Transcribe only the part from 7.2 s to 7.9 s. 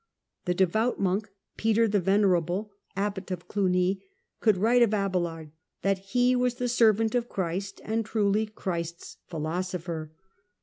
Christ